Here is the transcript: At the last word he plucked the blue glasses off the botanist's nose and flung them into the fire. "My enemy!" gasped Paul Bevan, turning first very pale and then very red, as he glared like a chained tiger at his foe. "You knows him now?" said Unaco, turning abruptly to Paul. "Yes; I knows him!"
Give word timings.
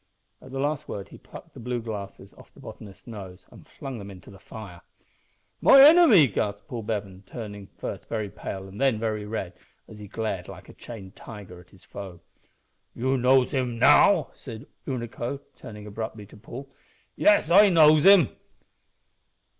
At 0.41 0.49
the 0.51 0.57
last 0.59 0.87
word 0.87 1.09
he 1.09 1.19
plucked 1.19 1.53
the 1.53 1.59
blue 1.59 1.79
glasses 1.79 2.33
off 2.33 2.51
the 2.55 2.59
botanist's 2.59 3.05
nose 3.05 3.45
and 3.51 3.67
flung 3.67 3.99
them 3.99 4.09
into 4.09 4.31
the 4.31 4.39
fire. 4.39 4.81
"My 5.61 5.79
enemy!" 5.79 6.25
gasped 6.25 6.67
Paul 6.67 6.81
Bevan, 6.81 7.21
turning 7.27 7.67
first 7.77 8.09
very 8.09 8.27
pale 8.27 8.67
and 8.67 8.81
then 8.81 8.97
very 8.99 9.25
red, 9.25 9.53
as 9.87 9.99
he 9.99 10.07
glared 10.07 10.47
like 10.47 10.69
a 10.69 10.73
chained 10.73 11.15
tiger 11.15 11.59
at 11.61 11.69
his 11.69 11.85
foe. 11.85 12.19
"You 12.95 13.15
knows 13.15 13.51
him 13.51 13.77
now?" 13.77 14.31
said 14.33 14.65
Unaco, 14.87 15.39
turning 15.55 15.85
abruptly 15.85 16.25
to 16.25 16.35
Paul. 16.37 16.71
"Yes; 17.15 17.51
I 17.51 17.69
knows 17.69 18.03
him!" 18.03 18.35